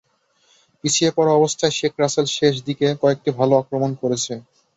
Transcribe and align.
পিছিয়ে 0.79 1.11
পড়া 1.17 1.31
অবস্থায় 1.35 1.73
শেখ 1.77 1.93
রাসেল 1.99 2.25
শেষ 2.37 2.55
দিকে 2.67 2.87
কয়েকটি 3.01 3.29
ভালো 3.39 3.53
আক্রমণ 3.61 3.91
করেছে। 4.01 4.33